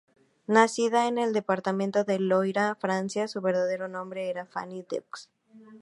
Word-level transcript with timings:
Nacida 0.47 1.07
en 1.07 1.19
el 1.19 1.31
departamento 1.31 2.03
del 2.03 2.27
Loira, 2.27 2.73
Francia, 2.73 3.27
su 3.27 3.39
verdadero 3.39 3.87
nombre 3.87 4.31
era 4.31 4.47
Fanny 4.47 4.81
Deux. 4.89 5.29